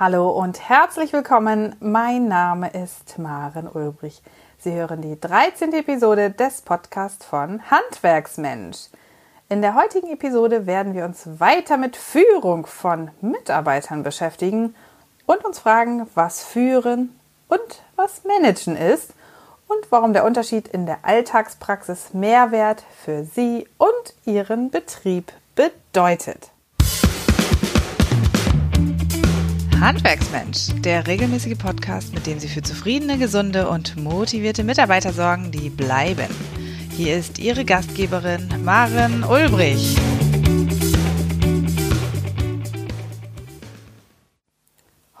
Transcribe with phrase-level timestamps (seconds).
[0.00, 1.76] Hallo und herzlich willkommen.
[1.78, 4.22] Mein Name ist Maren Ulbrich.
[4.56, 5.74] Sie hören die 13.
[5.74, 8.88] Episode des Podcasts von Handwerksmensch.
[9.50, 14.74] In der heutigen Episode werden wir uns weiter mit Führung von Mitarbeitern beschäftigen
[15.26, 17.14] und uns fragen, was Führen
[17.48, 19.12] und was Managen ist
[19.68, 26.52] und warum der Unterschied in der Alltagspraxis Mehrwert für Sie und Ihren Betrieb bedeutet.
[29.80, 35.70] Handwerksmensch, der regelmäßige Podcast, mit dem Sie für zufriedene, gesunde und motivierte Mitarbeiter sorgen, die
[35.70, 36.28] bleiben.
[36.90, 39.96] Hier ist Ihre Gastgeberin Maren Ulbrich.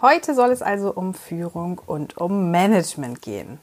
[0.02, 3.60] Heute soll es also um Führung und um Management gehen.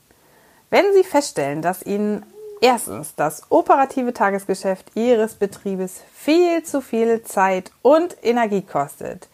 [0.72, 2.25] Wenn Sie feststellen, dass Ihnen
[2.59, 9.30] erstens das operative Tagesgeschäft Ihres Betriebes viel zu viel Zeit und Energie kostet,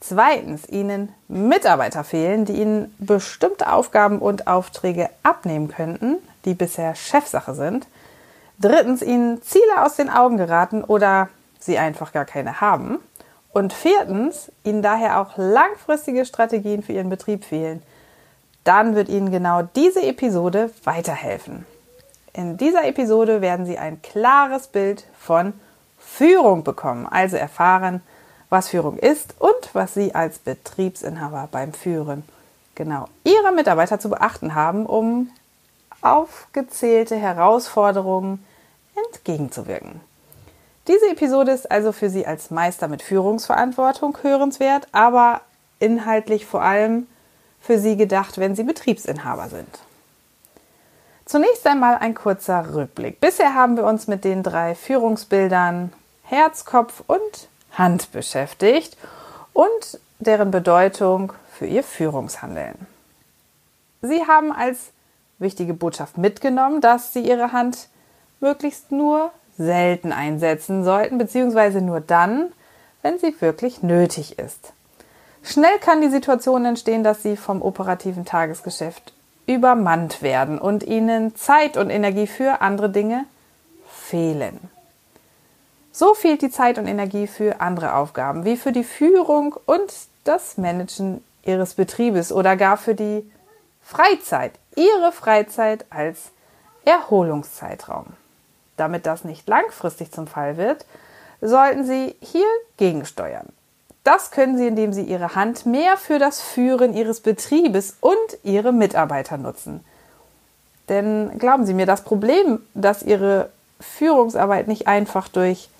[0.00, 7.54] Zweitens, Ihnen Mitarbeiter fehlen, die Ihnen bestimmte Aufgaben und Aufträge abnehmen könnten, die bisher Chefsache
[7.54, 7.86] sind.
[8.58, 12.98] Drittens, Ihnen Ziele aus den Augen geraten oder Sie einfach gar keine haben.
[13.52, 17.82] Und viertens, Ihnen daher auch langfristige Strategien für Ihren Betrieb fehlen.
[18.64, 21.66] Dann wird Ihnen genau diese Episode weiterhelfen.
[22.32, 25.54] In dieser Episode werden Sie ein klares Bild von
[25.98, 28.02] Führung bekommen, also erfahren,
[28.50, 32.24] was Führung ist und was Sie als Betriebsinhaber beim Führen
[32.74, 35.30] genau Ihrer Mitarbeiter zu beachten haben, um
[36.02, 38.44] aufgezählte Herausforderungen
[38.94, 40.00] entgegenzuwirken.
[40.86, 45.40] Diese Episode ist also für Sie als Meister mit Führungsverantwortung hörenswert, aber
[45.80, 47.08] inhaltlich vor allem
[47.60, 49.80] für Sie gedacht, wenn Sie Betriebsinhaber sind.
[51.24, 53.20] Zunächst einmal ein kurzer Rückblick.
[53.20, 58.96] Bisher haben wir uns mit den drei Führungsbildern Herz, Kopf und Hand beschäftigt
[59.52, 62.86] und deren Bedeutung für ihr Führungshandeln.
[64.02, 64.90] Sie haben als
[65.38, 67.88] wichtige Botschaft mitgenommen, dass Sie Ihre Hand
[68.40, 72.52] möglichst nur selten einsetzen sollten, beziehungsweise nur dann,
[73.02, 74.72] wenn sie wirklich nötig ist.
[75.42, 79.12] Schnell kann die Situation entstehen, dass Sie vom operativen Tagesgeschäft
[79.46, 83.24] übermannt werden und Ihnen Zeit und Energie für andere Dinge
[83.88, 84.58] fehlen.
[85.98, 89.90] So fehlt die Zeit und Energie für andere Aufgaben, wie für die Führung und
[90.24, 93.32] das Managen Ihres Betriebes oder gar für die
[93.82, 96.32] Freizeit, Ihre Freizeit als
[96.84, 98.08] Erholungszeitraum.
[98.76, 100.84] Damit das nicht langfristig zum Fall wird,
[101.40, 102.44] sollten Sie hier
[102.76, 103.46] gegensteuern.
[104.04, 108.72] Das können Sie, indem Sie Ihre Hand mehr für das Führen Ihres Betriebes und Ihre
[108.72, 109.82] Mitarbeiter nutzen.
[110.90, 113.48] Denn glauben Sie mir, das Problem, dass Ihre
[113.80, 115.70] Führungsarbeit nicht einfach durch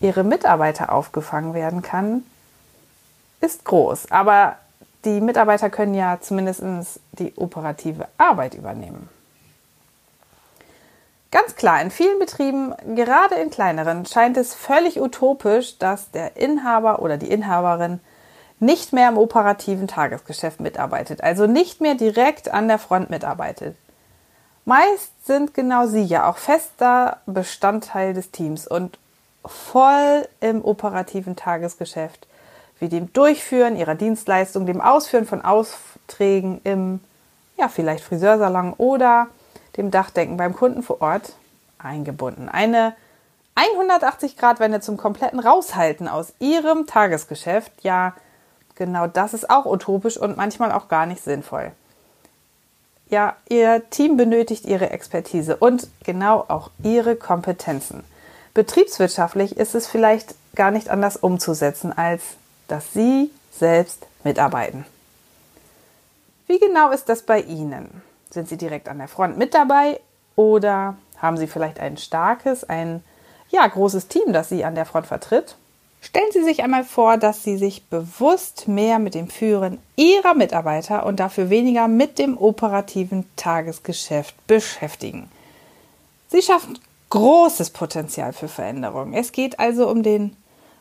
[0.00, 2.24] ihre Mitarbeiter aufgefangen werden kann,
[3.40, 4.10] ist groß.
[4.10, 4.56] Aber
[5.04, 6.62] die Mitarbeiter können ja zumindest
[7.12, 9.08] die operative Arbeit übernehmen.
[11.30, 17.02] Ganz klar, in vielen Betrieben, gerade in kleineren, scheint es völlig utopisch, dass der Inhaber
[17.02, 18.00] oder die Inhaberin
[18.60, 23.76] nicht mehr im operativen Tagesgeschäft mitarbeitet, also nicht mehr direkt an der Front mitarbeitet.
[24.64, 28.98] Meist sind genau sie ja auch fester Bestandteil des Teams und
[29.50, 32.26] voll im operativen Tagesgeschäft,
[32.78, 37.00] wie dem Durchführen ihrer Dienstleistung, dem Ausführen von Aufträgen im,
[37.56, 39.28] ja, vielleicht Friseursalon oder
[39.76, 41.32] dem Dachdecken beim Kunden vor Ort
[41.78, 42.48] eingebunden.
[42.48, 42.94] Eine
[43.56, 48.14] 180-Grad-Wende zum kompletten Raushalten aus ihrem Tagesgeschäft, ja,
[48.74, 51.72] genau das ist auch utopisch und manchmal auch gar nicht sinnvoll.
[53.10, 58.04] Ja, ihr Team benötigt ihre Expertise und genau auch ihre Kompetenzen.
[58.58, 62.22] Betriebswirtschaftlich ist es vielleicht gar nicht anders umzusetzen, als
[62.66, 64.84] dass Sie selbst mitarbeiten.
[66.48, 68.02] Wie genau ist das bei Ihnen?
[68.30, 70.00] Sind Sie direkt an der Front mit dabei
[70.34, 73.04] oder haben Sie vielleicht ein starkes, ein
[73.50, 75.54] ja, großes Team, das Sie an der Front vertritt?
[76.00, 81.06] Stellen Sie sich einmal vor, dass Sie sich bewusst mehr mit dem Führen Ihrer Mitarbeiter
[81.06, 85.30] und dafür weniger mit dem operativen Tagesgeschäft beschäftigen.
[86.26, 86.76] Sie schaffen
[87.10, 89.12] großes Potenzial für Veränderung.
[89.12, 90.36] Es geht also um den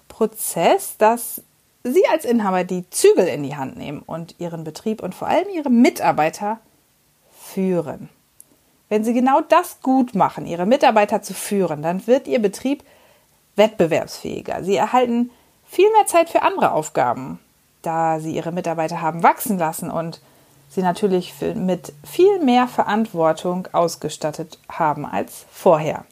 [0.07, 1.41] Prozess, dass
[1.83, 5.47] Sie als Inhaber die Zügel in die Hand nehmen und Ihren Betrieb und vor allem
[5.53, 6.59] Ihre Mitarbeiter
[7.39, 8.09] führen.
[8.89, 12.83] Wenn Sie genau das gut machen, Ihre Mitarbeiter zu führen, dann wird Ihr Betrieb
[13.55, 14.63] wettbewerbsfähiger.
[14.63, 15.29] Sie erhalten
[15.65, 17.39] viel mehr Zeit für andere Aufgaben,
[17.81, 20.19] da Sie Ihre Mitarbeiter haben wachsen lassen und
[20.69, 26.03] Sie natürlich mit viel mehr Verantwortung ausgestattet haben als vorher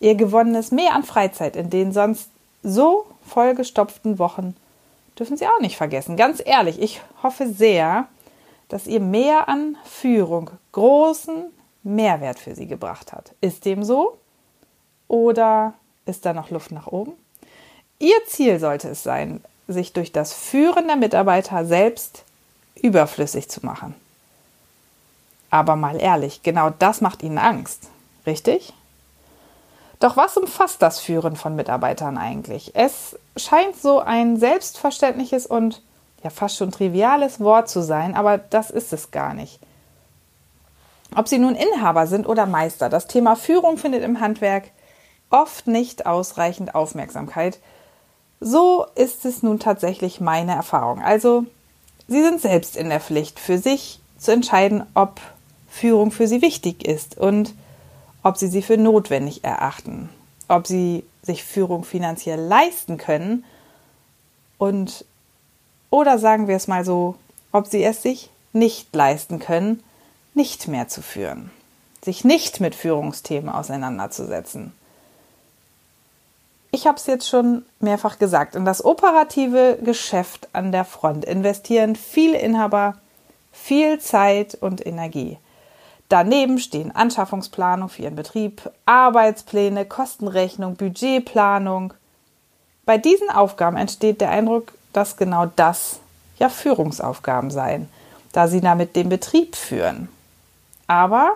[0.00, 2.30] ihr gewonnenes Mehr an Freizeit in den sonst
[2.62, 4.56] so vollgestopften Wochen
[5.18, 6.16] dürfen Sie auch nicht vergessen.
[6.16, 8.06] Ganz ehrlich, ich hoffe sehr,
[8.68, 11.46] dass ihr mehr an Führung großen
[11.82, 13.32] Mehrwert für Sie gebracht hat.
[13.40, 14.18] Ist dem so?
[15.08, 15.74] Oder
[16.06, 17.12] ist da noch Luft nach oben?
[17.98, 22.24] Ihr Ziel sollte es sein, sich durch das Führen der Mitarbeiter selbst
[22.76, 23.94] überflüssig zu machen.
[25.50, 27.88] Aber mal ehrlich, genau das macht Ihnen Angst,
[28.26, 28.74] richtig?
[30.00, 32.72] Doch was umfasst das Führen von Mitarbeitern eigentlich?
[32.74, 35.82] Es scheint so ein selbstverständliches und
[36.22, 39.58] ja fast schon triviales Wort zu sein, aber das ist es gar nicht.
[41.16, 44.70] Ob Sie nun Inhaber sind oder Meister, das Thema Führung findet im Handwerk
[45.30, 47.58] oft nicht ausreichend Aufmerksamkeit.
[48.40, 51.02] So ist es nun tatsächlich meine Erfahrung.
[51.02, 51.44] Also,
[52.06, 55.20] Sie sind selbst in der Pflicht, für sich zu entscheiden, ob
[55.68, 57.54] Führung für Sie wichtig ist und
[58.28, 60.10] ob Sie sie für notwendig erachten,
[60.48, 63.42] ob Sie sich Führung finanziell leisten können
[64.58, 65.06] und
[65.88, 67.14] oder sagen wir es mal so,
[67.52, 69.82] ob Sie es sich nicht leisten können,
[70.34, 71.50] nicht mehr zu führen,
[72.04, 74.74] sich nicht mit Führungsthemen auseinanderzusetzen.
[76.70, 81.96] Ich habe es jetzt schon mehrfach gesagt, in das operative Geschäft an der Front investieren
[81.96, 82.98] viele Inhaber
[83.52, 85.38] viel Zeit und Energie.
[86.08, 91.92] Daneben stehen Anschaffungsplanung für ihren Betrieb, Arbeitspläne, Kostenrechnung, Budgetplanung.
[92.86, 96.00] Bei diesen Aufgaben entsteht der Eindruck, dass genau das
[96.38, 97.90] ja Führungsaufgaben seien,
[98.32, 100.08] da sie damit den Betrieb führen.
[100.86, 101.32] Aber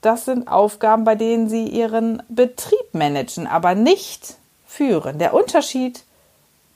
[0.00, 4.36] das sind Aufgaben, bei denen sie ihren Betrieb managen, aber nicht
[4.66, 5.18] führen.
[5.18, 6.04] Der Unterschied,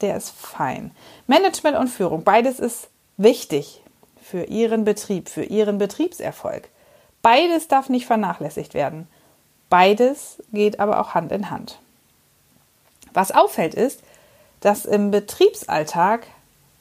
[0.00, 0.90] der ist fein.
[1.28, 3.82] Management und Führung, beides ist wichtig
[4.28, 6.68] für ihren Betrieb, für ihren Betriebserfolg.
[7.22, 9.08] Beides darf nicht vernachlässigt werden.
[9.70, 11.78] Beides geht aber auch Hand in Hand.
[13.14, 14.02] Was auffällt ist,
[14.60, 16.26] dass im Betriebsalltag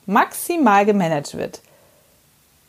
[0.06, 1.62] maximal gemanagt wird.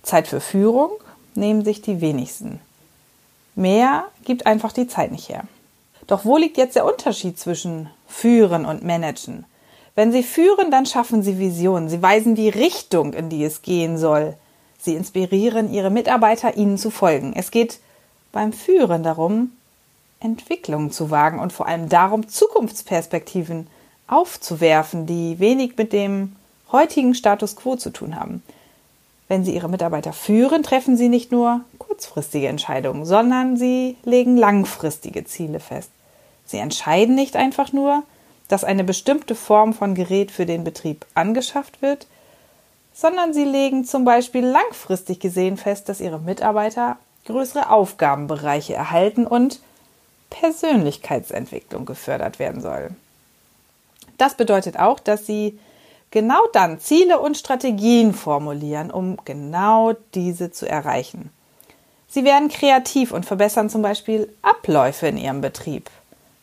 [0.03, 0.93] Zeit für Führung
[1.35, 2.61] nehmen sich die wenigsten.
[3.55, 5.45] Mehr gibt einfach die Zeit nicht her.
[6.07, 9.45] Doch wo liegt jetzt der Unterschied zwischen führen und managen?
[9.95, 11.89] Wenn Sie führen, dann schaffen Sie Visionen.
[11.89, 14.37] Sie weisen die Richtung, in die es gehen soll.
[14.81, 17.33] Sie inspirieren Ihre Mitarbeiter, Ihnen zu folgen.
[17.35, 17.81] Es geht
[18.33, 19.53] beim Führen darum,
[20.21, 23.67] Entwicklungen zu wagen und vor allem darum, Zukunftsperspektiven
[24.07, 26.37] aufzuwerfen, die wenig mit dem
[26.73, 28.43] heutigen Status quo zu tun haben.
[29.29, 35.25] Wenn Sie Ihre Mitarbeiter führen, treffen Sie nicht nur kurzfristige Entscheidungen, sondern Sie legen langfristige
[35.25, 35.91] Ziele fest.
[36.47, 38.03] Sie entscheiden nicht einfach nur,
[38.49, 42.07] dass eine bestimmte Form von Gerät für den Betrieb angeschafft wird,
[43.01, 46.97] sondern Sie legen zum Beispiel langfristig gesehen fest, dass Ihre Mitarbeiter
[47.27, 49.61] größere Aufgabenbereiche erhalten und
[50.31, 52.91] Persönlichkeitsentwicklung gefördert werden soll.
[54.17, 55.61] Das bedeutet auch, dass Sie
[56.11, 61.31] genau dann Ziele und Strategien formulieren, um genau diese zu erreichen.
[62.09, 65.89] Sie werden kreativ und verbessern zum Beispiel Abläufe in Ihrem Betrieb,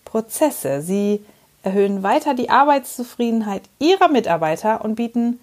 [0.05, 0.81] Prozesse.
[0.81, 1.25] Sie
[1.63, 5.41] erhöhen weiter die Arbeitszufriedenheit Ihrer Mitarbeiter und bieten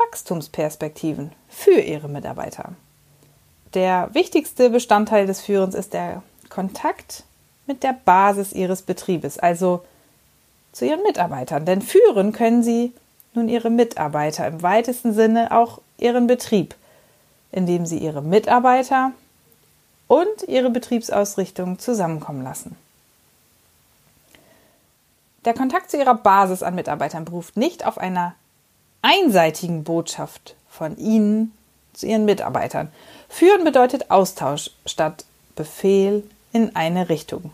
[0.00, 2.72] Wachstumsperspektiven für Ihre Mitarbeiter.
[3.74, 7.24] Der wichtigste Bestandteil des Führens ist der Kontakt
[7.66, 9.84] mit der Basis Ihres Betriebes, also
[10.72, 11.64] zu Ihren Mitarbeitern.
[11.64, 12.92] Denn führen können Sie
[13.34, 16.74] nun Ihre Mitarbeiter im weitesten Sinne auch Ihren Betrieb,
[17.52, 19.12] indem Sie Ihre Mitarbeiter
[20.08, 22.76] und Ihre Betriebsausrichtung zusammenkommen lassen.
[25.44, 28.34] Der Kontakt zu Ihrer Basis an Mitarbeitern beruft nicht auf einer
[29.02, 31.52] einseitigen Botschaft von Ihnen
[31.92, 32.88] zu Ihren Mitarbeitern.
[33.28, 35.24] Führen bedeutet Austausch statt
[35.56, 37.52] Befehl in eine Richtung.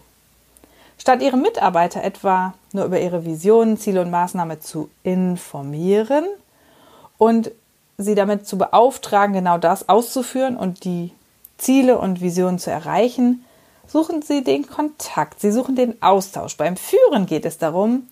[0.98, 6.24] Statt ihre Mitarbeiter etwa nur über ihre Visionen, Ziele und Maßnahmen zu informieren
[7.18, 7.50] und
[7.98, 11.12] sie damit zu beauftragen, genau das auszuführen und die
[11.58, 13.44] Ziele und Visionen zu erreichen,
[13.86, 16.56] suchen sie den Kontakt, sie suchen den Austausch.
[16.56, 18.08] Beim Führen geht es darum,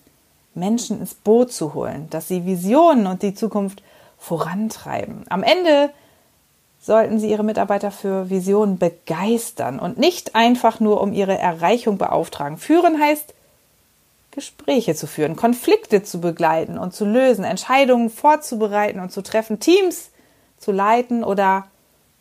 [0.55, 3.83] Menschen ins Boot zu holen, dass sie Visionen und die Zukunft
[4.17, 5.25] vorantreiben.
[5.29, 5.89] Am Ende
[6.81, 12.57] sollten Sie Ihre Mitarbeiter für Visionen begeistern und nicht einfach nur um ihre Erreichung beauftragen.
[12.57, 13.33] Führen heißt,
[14.29, 20.09] Gespräche zu führen, Konflikte zu begleiten und zu lösen, Entscheidungen vorzubereiten und zu treffen, Teams
[20.59, 21.65] zu leiten oder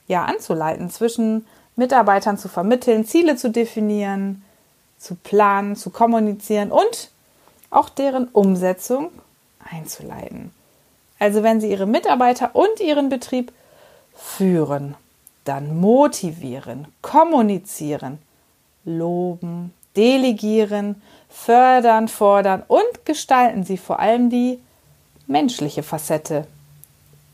[0.06, 1.44] ja anzuleiten, zwischen
[1.76, 4.44] Mitarbeitern zu vermitteln, Ziele zu definieren,
[4.96, 7.10] zu planen, zu kommunizieren und
[7.74, 9.10] auch deren Umsetzung
[9.70, 10.52] einzuleiten.
[11.18, 13.52] Also wenn Sie Ihre Mitarbeiter und Ihren Betrieb
[14.14, 14.94] führen,
[15.44, 18.18] dann motivieren, kommunizieren,
[18.84, 24.60] loben, delegieren, fördern, fordern und gestalten Sie vor allem die
[25.26, 26.46] menschliche Facette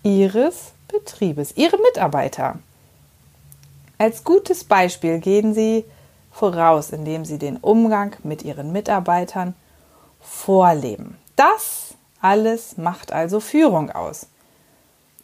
[0.02, 2.58] Ihres Betriebes, Ihre Mitarbeiter.
[3.98, 5.84] Als gutes Beispiel gehen Sie
[6.32, 9.54] voraus, indem Sie den Umgang mit Ihren Mitarbeitern
[10.20, 11.16] vorleben.
[11.36, 14.26] Das alles macht also Führung aus.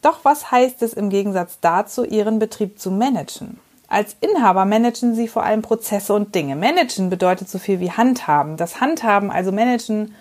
[0.03, 3.61] Doch was heißt es im Gegensatz dazu, Ihren Betrieb zu managen?
[3.89, 6.57] Als Inhaber managen Sie vor allem Prozesse und Dinge.
[6.57, 8.57] Managen bedeutet so viel wie Handhaben.
[8.57, 10.15] Das Handhaben, also Managen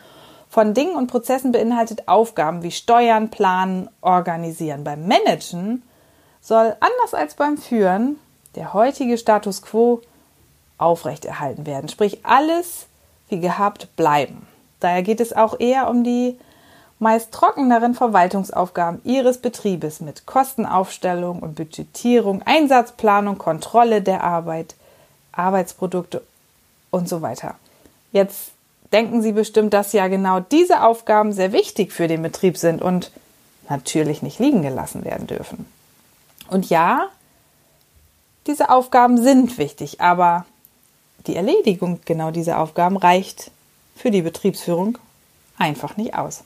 [0.49, 4.83] von Dingen und Prozessen beinhaltet Aufgaben wie Steuern, Planen, Organisieren.
[4.83, 5.83] Beim Managen
[6.41, 8.17] soll anders als beim Führen
[8.55, 10.01] der heutige Status quo
[10.77, 11.89] aufrechterhalten werden.
[11.89, 12.87] Sprich, alles
[13.29, 14.47] wie gehabt bleiben.
[14.79, 16.37] Daher geht es auch eher um die
[16.99, 24.75] meist trockeneren Verwaltungsaufgaben Ihres Betriebes mit Kostenaufstellung und Budgetierung, Einsatzplanung, Kontrolle der Arbeit,
[25.31, 26.21] Arbeitsprodukte
[26.91, 27.55] und so weiter.
[28.11, 28.51] Jetzt
[28.93, 33.11] denken Sie bestimmt, dass ja genau diese Aufgaben sehr wichtig für den Betrieb sind und
[33.69, 35.65] natürlich nicht liegen gelassen werden dürfen.
[36.49, 37.07] Und ja,
[38.47, 40.45] diese Aufgaben sind wichtig, aber
[41.27, 43.51] die Erledigung genau dieser Aufgaben reicht
[43.95, 44.97] für die Betriebsführung
[45.57, 46.43] einfach nicht aus.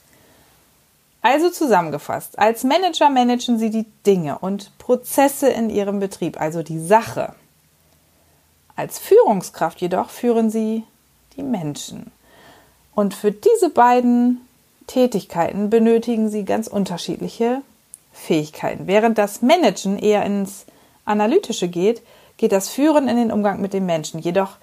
[1.22, 6.80] Also zusammengefasst, als Manager managen Sie die Dinge und Prozesse in Ihrem Betrieb, also die
[6.80, 7.36] Sache.
[8.76, 10.84] Als Führungskraft jedoch führen Sie
[11.36, 12.12] die Menschen.
[12.96, 14.40] Und für diese beiden
[14.88, 17.62] Tätigkeiten benötigen Sie ganz unterschiedliche
[18.14, 18.88] Fähigkeiten.
[18.88, 20.66] Während das Managen eher ins
[21.04, 22.02] Analytische geht,
[22.38, 24.20] geht das Führen in den Umgang mit den Menschen.
[24.20, 24.56] Jedoch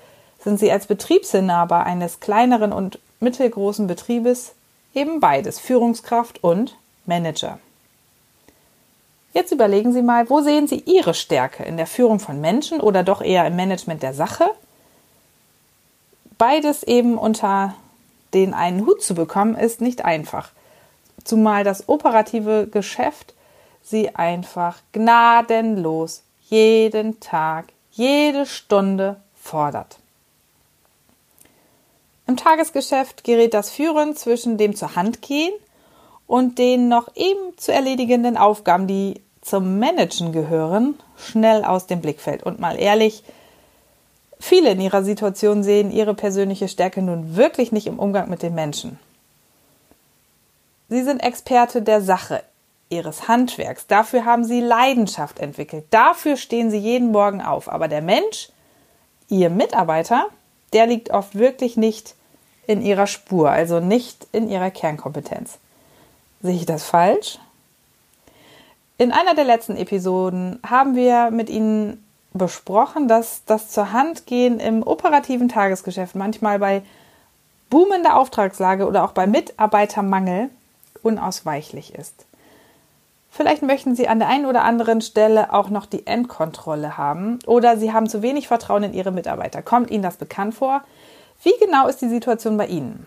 [0.43, 4.53] sind Sie als Betriebsinhaber eines kleineren und mittelgroßen Betriebes
[4.97, 6.75] Eben beides, Führungskraft und
[7.05, 7.59] Manager.
[9.35, 11.65] Jetzt überlegen Sie mal, wo sehen Sie Ihre Stärke?
[11.65, 14.47] In der Führung von Menschen oder doch eher im Management der Sache?
[16.39, 17.75] Beides eben unter
[18.33, 20.49] den einen Hut zu bekommen, ist nicht einfach.
[21.25, 23.35] Zumal das operative Geschäft
[23.83, 29.99] Sie einfach gnadenlos jeden Tag, jede Stunde fordert.
[32.27, 35.53] Im Tagesgeschäft gerät das Führen zwischen dem zur Hand gehen
[36.27, 42.43] und den noch eben zu erledigenden Aufgaben, die zum Managen gehören, schnell aus dem Blickfeld.
[42.43, 43.23] Und mal ehrlich,
[44.41, 48.57] viele in ihrer Situation sehen ihre persönliche Stärke nun wirklich nicht im Umgang mit den
[48.57, 48.99] Menschen.
[50.89, 52.43] Sie sind Experte der Sache,
[52.89, 53.87] ihres Handwerks.
[53.87, 55.87] Dafür haben sie Leidenschaft entwickelt.
[55.91, 57.69] Dafür stehen sie jeden Morgen auf.
[57.69, 58.51] Aber der Mensch,
[59.29, 60.27] ihr Mitarbeiter,
[60.73, 62.15] der liegt oft wirklich nicht
[62.67, 65.59] in ihrer Spur, also nicht in ihrer Kernkompetenz.
[66.43, 67.39] Sehe ich das falsch?
[68.99, 74.83] In einer der letzten Episoden haben wir mit Ihnen besprochen, dass das zur Handgehen im
[74.83, 76.83] operativen Tagesgeschäft manchmal bei
[77.71, 80.51] boomender Auftragslage oder auch bei Mitarbeitermangel
[81.03, 82.27] unausweichlich ist.
[83.37, 87.77] Vielleicht möchten Sie an der einen oder anderen Stelle auch noch die Endkontrolle haben oder
[87.77, 89.61] Sie haben zu wenig Vertrauen in Ihre Mitarbeiter.
[89.61, 90.81] Kommt Ihnen das bekannt vor?
[91.43, 93.05] Wie genau ist die Situation bei Ihnen?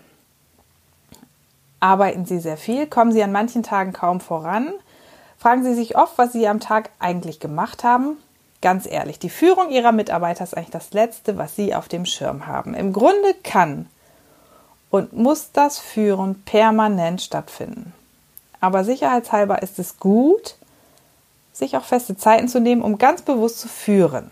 [1.80, 2.86] Arbeiten Sie sehr viel?
[2.86, 4.72] Kommen Sie an manchen Tagen kaum voran?
[5.36, 8.16] Fragen Sie sich oft, was Sie am Tag eigentlich gemacht haben?
[8.62, 12.46] Ganz ehrlich, die Führung Ihrer Mitarbeiter ist eigentlich das Letzte, was Sie auf dem Schirm
[12.46, 12.74] haben.
[12.74, 13.88] Im Grunde kann
[14.90, 17.94] und muss das Führen permanent stattfinden.
[18.60, 20.56] Aber sicherheitshalber ist es gut,
[21.52, 24.30] sich auch feste Zeiten zu nehmen, um ganz bewusst zu führen.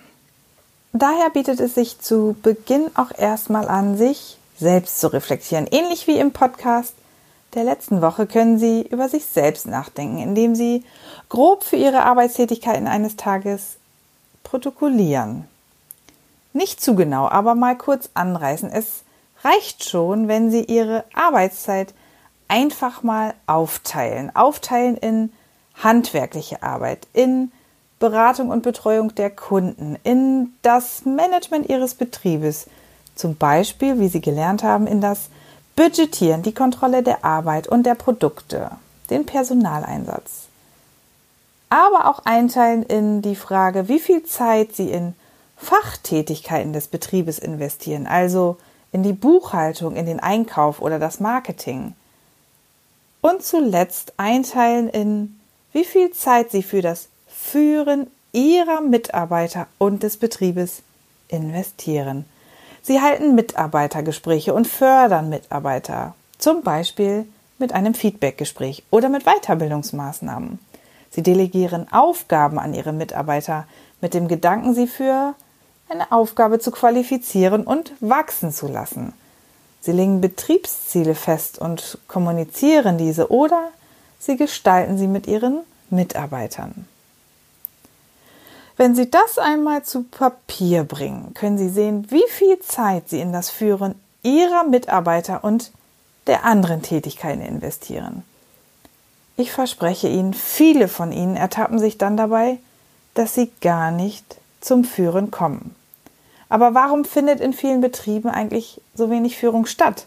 [0.93, 5.67] Daher bietet es sich zu Beginn auch erstmal an, sich selbst zu reflektieren.
[5.71, 6.95] Ähnlich wie im Podcast
[7.55, 10.85] der letzten Woche können Sie über sich selbst nachdenken, indem Sie
[11.29, 13.77] grob für Ihre Arbeitstätigkeiten eines Tages
[14.45, 15.47] protokollieren.
[16.53, 18.71] Nicht zu genau, aber mal kurz anreißen.
[18.71, 19.03] Es
[19.45, 21.95] reicht schon, wenn Sie Ihre Arbeitszeit
[22.49, 24.35] einfach mal aufteilen.
[24.35, 25.33] Aufteilen in
[25.75, 27.53] handwerkliche Arbeit, in
[27.99, 32.67] Beratung und Betreuung der Kunden, in das Management ihres Betriebes,
[33.15, 35.29] zum Beispiel, wie Sie gelernt haben, in das
[35.75, 38.71] Budgetieren, die Kontrolle der Arbeit und der Produkte,
[39.11, 40.47] den Personaleinsatz.
[41.71, 45.15] Aber auch einteilen in die Frage, wie viel Zeit Sie in
[45.57, 48.57] Fachtätigkeiten des Betriebes investieren, also
[48.93, 51.95] in die Buchhaltung, in den Einkauf oder das Marketing.
[53.29, 55.39] Und zuletzt einteilen in,
[55.75, 60.81] wie viel Zeit Sie für das Führen ihrer Mitarbeiter und des Betriebes
[61.29, 62.25] investieren.
[62.81, 67.27] Sie halten Mitarbeitergespräche und fördern Mitarbeiter, zum Beispiel
[67.59, 70.59] mit einem Feedbackgespräch oder mit Weiterbildungsmaßnahmen.
[71.11, 73.67] Sie delegieren Aufgaben an ihre Mitarbeiter
[74.01, 75.35] mit dem Gedanken, sie für
[75.91, 79.13] eine Aufgabe zu qualifizieren und wachsen zu lassen.
[79.81, 83.71] Sie legen Betriebsziele fest und kommunizieren diese oder
[84.21, 86.89] Sie gestalten sie mit ihren Mitarbeitern.
[88.77, 93.33] Wenn Sie das einmal zu Papier bringen, können Sie sehen, wie viel Zeit Sie in
[93.33, 95.73] das Führen Ihrer Mitarbeiter und
[96.27, 98.25] der anderen Tätigkeiten investieren.
[99.37, 102.59] Ich verspreche Ihnen, viele von Ihnen ertappen sich dann dabei,
[103.15, 105.75] dass sie gar nicht zum Führen kommen.
[106.49, 110.07] Aber warum findet in vielen Betrieben eigentlich so wenig Führung statt?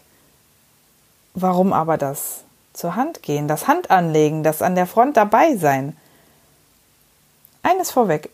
[1.34, 5.96] Warum aber das zur Hand gehen, das Handanlegen, das an der Front dabei sein?
[7.62, 8.30] Eines vorweg,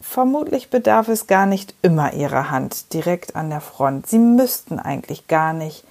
[0.00, 4.06] vermutlich bedarf es gar nicht immer ihrer Hand direkt an der Front.
[4.06, 5.84] Sie müssten eigentlich gar nicht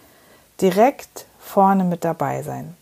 [0.62, 2.76] direkt vorne mit dabei sein.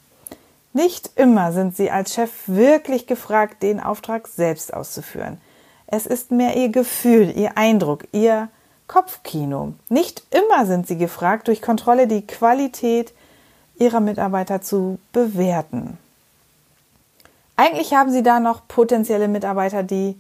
[0.74, 5.40] Nicht immer sind Sie als Chef wirklich gefragt, den Auftrag selbst auszuführen.
[5.88, 8.50] Es ist mehr Ihr Gefühl, Ihr Eindruck, Ihr
[8.88, 9.74] Kopfkino.
[9.90, 13.14] Nicht immer sind Sie gefragt, durch Kontrolle die Qualität
[13.78, 15.98] Ihrer Mitarbeiter zu bewerten.
[17.56, 20.20] Eigentlich haben Sie da noch potenzielle Mitarbeiter, die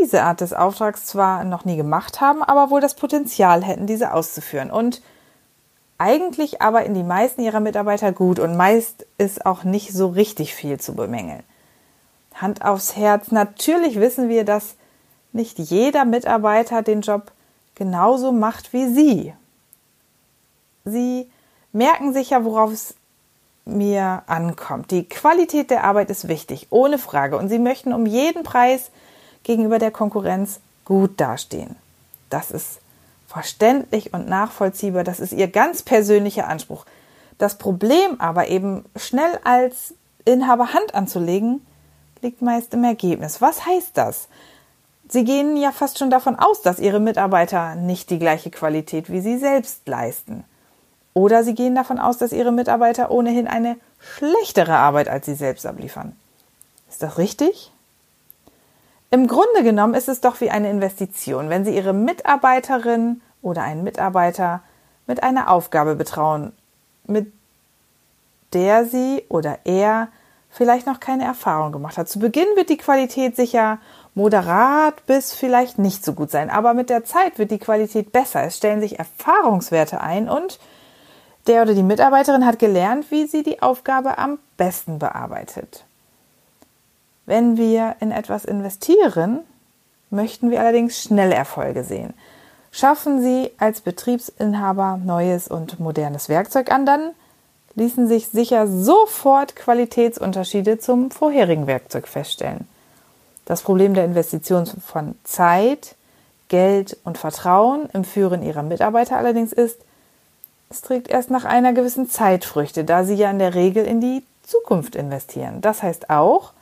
[0.00, 4.14] diese Art des Auftrags zwar noch nie gemacht haben, aber wohl das Potenzial hätten, diese
[4.14, 4.70] auszuführen.
[4.70, 5.02] Und
[5.98, 10.80] eigentlich arbeiten die meisten ihrer Mitarbeiter gut und meist ist auch nicht so richtig viel
[10.80, 11.42] zu bemängeln.
[12.34, 14.76] Hand aufs Herz, natürlich wissen wir, dass
[15.32, 17.31] nicht jeder Mitarbeiter den Job
[17.74, 19.34] genauso macht wie Sie.
[20.84, 21.30] Sie
[21.72, 22.94] merken sicher, worauf es
[23.64, 24.90] mir ankommt.
[24.90, 27.36] Die Qualität der Arbeit ist wichtig, ohne Frage.
[27.36, 28.90] Und Sie möchten um jeden Preis
[29.44, 31.76] gegenüber der Konkurrenz gut dastehen.
[32.30, 32.80] Das ist
[33.28, 35.04] verständlich und nachvollziehbar.
[35.04, 36.84] Das ist ihr ganz persönlicher Anspruch.
[37.38, 41.64] Das Problem aber eben schnell als Inhaber Hand anzulegen,
[42.20, 43.40] liegt meist im Ergebnis.
[43.40, 44.28] Was heißt das?
[45.12, 49.20] Sie gehen ja fast schon davon aus, dass ihre Mitarbeiter nicht die gleiche Qualität wie
[49.20, 50.42] sie selbst leisten.
[51.12, 55.66] Oder sie gehen davon aus, dass ihre Mitarbeiter ohnehin eine schlechtere Arbeit als sie selbst
[55.66, 56.16] abliefern.
[56.88, 57.70] Ist das richtig?
[59.10, 63.84] Im Grunde genommen ist es doch wie eine Investition, wenn Sie Ihre Mitarbeiterin oder einen
[63.84, 64.62] Mitarbeiter
[65.06, 66.54] mit einer Aufgabe betrauen,
[67.04, 67.30] mit
[68.54, 70.08] der sie oder er
[70.48, 72.08] vielleicht noch keine Erfahrung gemacht hat.
[72.08, 73.78] Zu Beginn wird die Qualität sicher
[74.14, 78.44] moderat bis vielleicht nicht so gut sein, aber mit der Zeit wird die Qualität besser.
[78.44, 80.58] Es stellen sich Erfahrungswerte ein und
[81.46, 85.84] der oder die Mitarbeiterin hat gelernt, wie sie die Aufgabe am besten bearbeitet.
[87.26, 89.40] Wenn wir in etwas investieren,
[90.10, 92.14] möchten wir allerdings schnell Erfolge sehen.
[92.70, 97.10] Schaffen Sie als Betriebsinhaber neues und modernes Werkzeug an, dann
[97.74, 102.66] ließen sich sicher sofort Qualitätsunterschiede zum vorherigen Werkzeug feststellen.
[103.44, 105.96] Das Problem der Investition von Zeit,
[106.48, 109.78] Geld und Vertrauen im Führen ihrer Mitarbeiter allerdings ist,
[110.70, 114.00] es trägt erst nach einer gewissen Zeit Früchte, da sie ja in der Regel in
[114.00, 115.60] die Zukunft investieren.
[115.60, 116.52] Das heißt auch,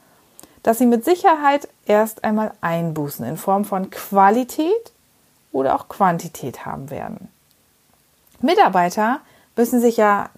[0.62, 4.92] dass sie mit Sicherheit erst einmal Einbußen in Form von Qualität
[5.52, 7.28] oder auch Quantität haben werden.
[8.40, 9.20] Mitarbeiter
[9.56, 10.30] müssen sich ja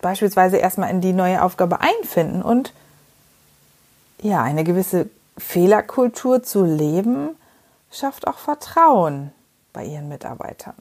[0.00, 2.72] beispielsweise erstmal in die neue Aufgabe einfinden und
[4.20, 5.08] ja, eine gewisse
[5.38, 7.36] Fehlerkultur zu leben,
[7.90, 9.32] schafft auch Vertrauen
[9.72, 10.74] bei ihren Mitarbeitern.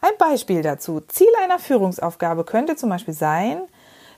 [0.00, 1.00] Ein Beispiel dazu.
[1.00, 3.62] Ziel einer Führungsaufgabe könnte zum Beispiel sein,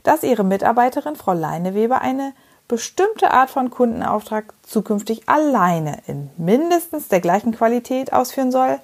[0.02, 2.32] dass Ihre Mitarbeiterin Frau Leineweber eine
[2.68, 8.78] bestimmte Art von Kundenauftrag zukünftig alleine in mindestens der gleichen Qualität ausführen soll,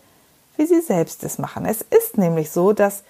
[0.57, 1.65] wie sie selbst es machen.
[1.65, 3.05] Es ist nämlich so, dass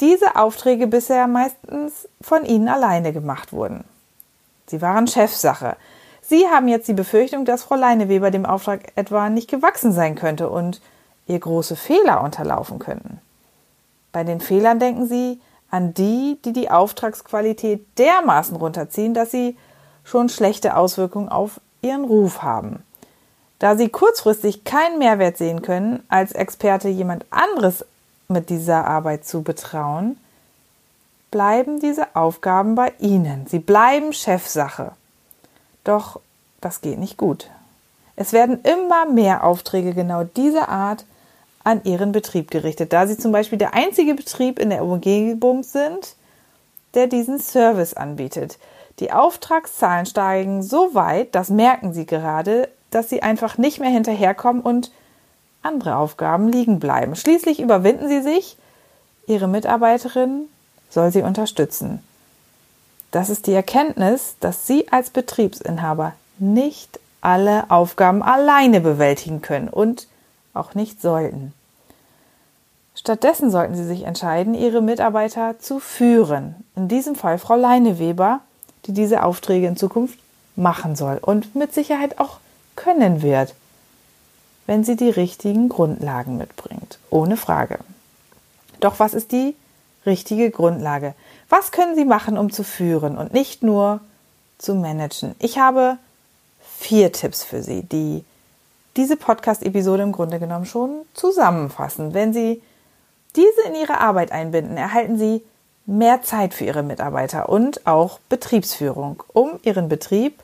[0.00, 3.84] diese Aufträge bisher meistens von ihnen alleine gemacht wurden.
[4.66, 5.76] Sie waren Chefsache.
[6.28, 10.50] Sie haben jetzt die Befürchtung, dass Frau Leineweber dem Auftrag etwa nicht gewachsen sein könnte
[10.50, 10.82] und
[11.26, 13.18] ihr große Fehler unterlaufen könnten.
[14.12, 19.56] Bei den Fehlern denken Sie an die, die die Auftragsqualität dermaßen runterziehen, dass sie
[20.04, 22.82] schon schlechte Auswirkungen auf ihren Ruf haben.
[23.58, 27.84] Da sie kurzfristig keinen Mehrwert sehen können, als Experte jemand anderes
[28.28, 30.18] mit dieser Arbeit zu betrauen,
[31.30, 33.46] bleiben diese Aufgaben bei Ihnen.
[33.48, 34.92] Sie bleiben Chefsache.
[35.84, 36.20] Doch
[36.60, 37.50] das geht nicht gut.
[38.16, 41.04] Es werden immer mehr Aufträge genau dieser Art
[41.62, 46.16] an Ihren Betrieb gerichtet, da Sie zum Beispiel der einzige Betrieb in der Umgebung sind,
[46.94, 48.58] der diesen Service anbietet.
[48.98, 54.62] Die Auftragszahlen steigen so weit, das merken sie gerade, dass sie einfach nicht mehr hinterherkommen
[54.62, 54.90] und
[55.62, 57.14] andere Aufgaben liegen bleiben.
[57.14, 58.56] Schließlich überwinden sie sich,
[59.26, 60.48] ihre Mitarbeiterin
[60.90, 62.02] soll sie unterstützen.
[63.10, 70.06] Das ist die Erkenntnis, dass Sie als Betriebsinhaber nicht alle Aufgaben alleine bewältigen können und
[70.54, 71.52] auch nicht sollten.
[72.94, 76.56] Stattdessen sollten Sie sich entscheiden, Ihre Mitarbeiter zu führen.
[76.76, 78.40] In diesem Fall Frau Leineweber,
[78.86, 80.18] die diese Aufträge in Zukunft
[80.56, 82.38] machen soll und mit Sicherheit auch
[82.76, 83.54] können wird,
[84.66, 86.98] wenn sie die richtigen Grundlagen mitbringt.
[87.10, 87.78] Ohne Frage.
[88.80, 89.54] Doch was ist die
[90.04, 91.14] richtige Grundlage?
[91.48, 94.00] Was können Sie machen, um zu führen und nicht nur
[94.58, 95.34] zu managen?
[95.38, 95.96] Ich habe
[96.60, 98.24] vier Tipps für Sie, die
[98.96, 102.14] diese Podcast-Episode im Grunde genommen schon zusammenfassen.
[102.14, 102.62] Wenn Sie
[103.36, 105.42] diese in Ihre Arbeit einbinden, erhalten Sie
[105.86, 110.42] mehr Zeit für Ihre Mitarbeiter und auch Betriebsführung, um Ihren Betrieb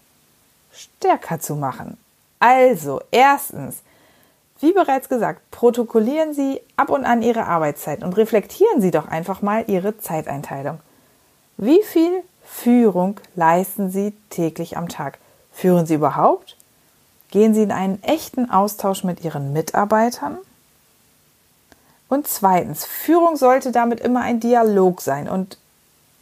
[0.72, 1.98] stärker zu machen.
[2.38, 3.78] Also, erstens,
[4.60, 9.42] wie bereits gesagt, protokollieren Sie ab und an Ihre Arbeitszeit und reflektieren Sie doch einfach
[9.42, 10.80] mal Ihre Zeiteinteilung.
[11.56, 15.18] Wie viel Führung leisten Sie täglich am Tag?
[15.52, 16.56] Führen Sie überhaupt?
[17.30, 20.38] Gehen Sie in einen echten Austausch mit Ihren Mitarbeitern?
[22.08, 25.58] Und zweitens, Führung sollte damit immer ein Dialog sein und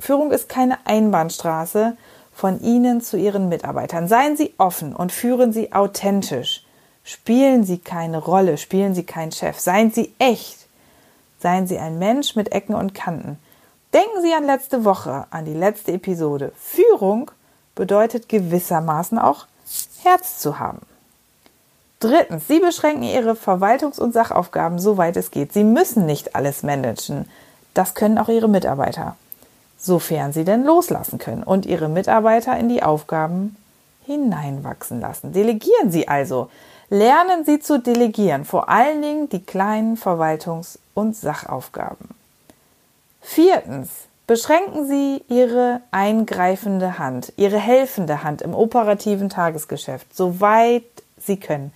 [0.00, 1.96] Führung ist keine Einbahnstraße
[2.34, 4.08] von Ihnen zu Ihren Mitarbeitern.
[4.08, 6.64] Seien Sie offen und führen Sie authentisch.
[7.04, 10.66] Spielen Sie keine Rolle, spielen Sie keinen Chef, seien Sie echt.
[11.40, 13.38] Seien Sie ein Mensch mit Ecken und Kanten.
[13.92, 16.52] Denken Sie an letzte Woche, an die letzte Episode.
[16.58, 17.30] Führung
[17.74, 19.46] bedeutet gewissermaßen auch
[20.02, 20.80] Herz zu haben.
[22.00, 25.52] Drittens, Sie beschränken Ihre Verwaltungs- und Sachaufgaben, soweit es geht.
[25.52, 27.28] Sie müssen nicht alles managen.
[27.74, 29.16] Das können auch Ihre Mitarbeiter,
[29.78, 33.56] sofern Sie denn loslassen können und Ihre Mitarbeiter in die Aufgaben
[34.06, 35.32] hineinwachsen lassen.
[35.32, 36.50] Delegieren Sie also.
[36.88, 42.21] Lernen Sie zu delegieren, vor allen Dingen die kleinen Verwaltungs- und Sachaufgaben.
[43.22, 43.88] Viertens.
[44.26, 50.84] Beschränken Sie Ihre eingreifende Hand, Ihre helfende Hand im operativen Tagesgeschäft, soweit
[51.18, 51.72] Sie können.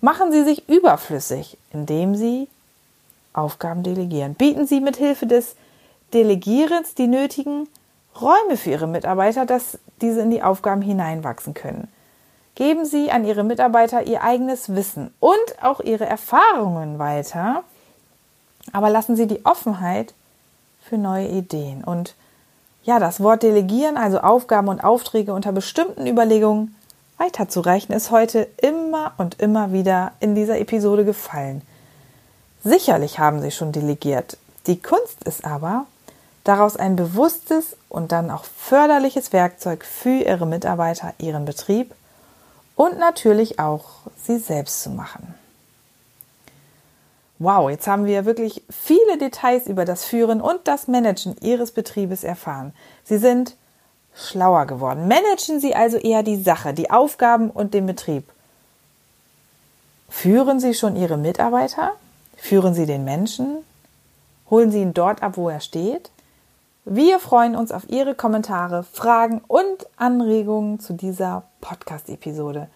[0.00, 2.48] Machen Sie sich überflüssig, indem Sie
[3.32, 4.34] Aufgaben delegieren.
[4.34, 5.56] Bieten Sie mit Hilfe des
[6.12, 7.68] Delegierens die nötigen
[8.20, 11.88] Räume für Ihre Mitarbeiter, dass diese in die Aufgaben hineinwachsen können.
[12.54, 17.64] Geben Sie an Ihre Mitarbeiter Ihr eigenes Wissen und auch Ihre Erfahrungen weiter,
[18.72, 20.14] aber lassen Sie die Offenheit
[20.88, 21.82] für neue Ideen.
[21.84, 22.14] Und
[22.82, 26.74] ja, das Wort Delegieren, also Aufgaben und Aufträge unter bestimmten Überlegungen
[27.18, 31.62] weiterzureichen, ist heute immer und immer wieder in dieser Episode gefallen.
[32.62, 34.36] Sicherlich haben Sie schon delegiert.
[34.66, 35.86] Die Kunst ist aber,
[36.44, 41.94] daraus ein bewusstes und dann auch förderliches Werkzeug für Ihre Mitarbeiter, Ihren Betrieb
[42.76, 43.84] und natürlich auch
[44.22, 45.34] sie selbst zu machen.
[47.44, 52.24] Wow, jetzt haben wir wirklich viele Details über das Führen und das Managen Ihres Betriebes
[52.24, 52.72] erfahren.
[53.04, 53.54] Sie sind
[54.14, 55.08] schlauer geworden.
[55.08, 58.24] Managen Sie also eher die Sache, die Aufgaben und den Betrieb.
[60.08, 61.92] Führen Sie schon Ihre Mitarbeiter?
[62.38, 63.58] Führen Sie den Menschen?
[64.48, 66.10] Holen Sie ihn dort ab, wo er steht?
[66.86, 72.68] Wir freuen uns auf Ihre Kommentare, Fragen und Anregungen zu dieser Podcast-Episode.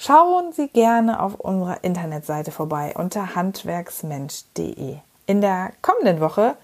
[0.00, 4.94] Schauen Sie gerne auf unserer Internetseite vorbei unter handwerksmensch.de.
[5.26, 6.54] In der kommenden Woche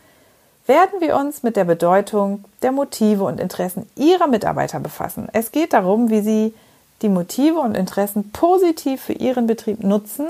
[0.67, 5.29] werden wir uns mit der Bedeutung der Motive und Interessen Ihrer Mitarbeiter befassen.
[5.33, 6.55] Es geht darum, wie Sie
[7.03, 10.29] die Motive und Interessen positiv für Ihren Betrieb nutzen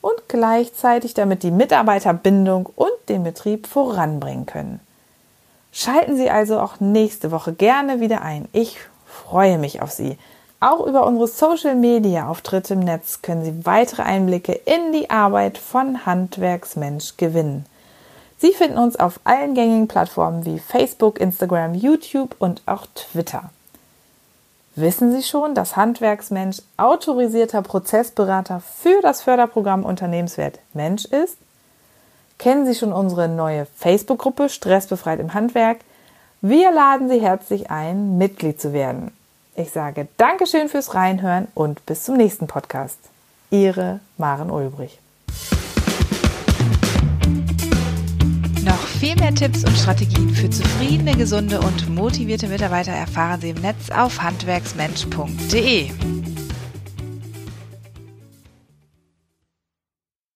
[0.00, 4.80] und gleichzeitig damit die Mitarbeiterbindung und den Betrieb voranbringen können.
[5.70, 8.48] Schalten Sie also auch nächste Woche gerne wieder ein.
[8.52, 10.16] Ich freue mich auf Sie.
[10.58, 15.58] Auch über unsere Social Media Auftritte im Netz können Sie weitere Einblicke in die Arbeit
[15.58, 17.66] von Handwerksmensch gewinnen.
[18.38, 23.50] Sie finden uns auf allen gängigen Plattformen wie Facebook, Instagram, YouTube und auch Twitter.
[24.76, 31.36] Wissen Sie schon, dass Handwerksmensch autorisierter Prozessberater für das Förderprogramm Unternehmenswert Mensch ist?
[32.38, 35.78] Kennen Sie schon unsere neue Facebook-Gruppe Stressbefreit im Handwerk?
[36.42, 39.15] Wir laden Sie herzlich ein, Mitglied zu werden.
[39.58, 42.98] Ich sage Dankeschön fürs Reinhören und bis zum nächsten Podcast.
[43.50, 44.98] Ihre Maren Ulbrich.
[48.62, 53.62] Noch viel mehr Tipps und Strategien für zufriedene, gesunde und motivierte Mitarbeiter erfahren Sie im
[53.62, 55.90] Netz auf handwerksmensch.de.